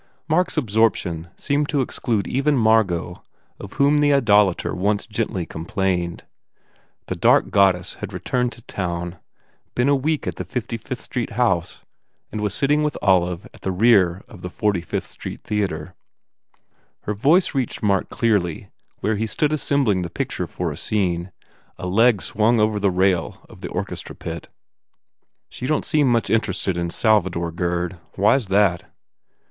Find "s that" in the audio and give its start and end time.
28.33-28.91